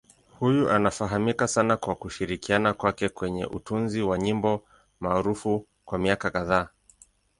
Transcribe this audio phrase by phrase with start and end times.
[0.39, 4.63] Huyu anafahamika sana kwa kushirikiana kwake kwenye utunzi wa nyimbo
[4.99, 6.69] maarufu kwa miaka kadhaa.